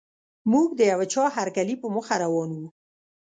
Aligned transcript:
موږ 0.51 0.67
د 0.75 0.81
یوه 0.91 1.05
چا 1.13 1.23
هرکلي 1.37 1.75
په 1.81 1.87
موخه 1.93 2.15
روان 2.23 2.49
وو. 2.57 2.67